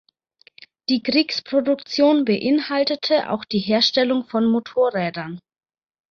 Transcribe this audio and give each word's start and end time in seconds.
Die 0.89 1.03
Kriegsproduktion 1.03 2.25
beinhaltete 2.25 3.29
auch 3.29 3.45
die 3.45 3.59
Herstellung 3.59 4.25
von 4.25 4.47
Motorrädern. 4.49 5.39